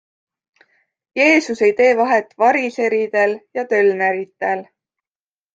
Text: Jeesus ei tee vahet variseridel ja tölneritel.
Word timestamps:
Jeesus 1.19 1.61
ei 1.67 1.73
tee 1.81 1.91
vahet 2.01 2.33
variseridel 2.45 3.39
ja 3.59 3.65
tölneritel. 3.75 4.67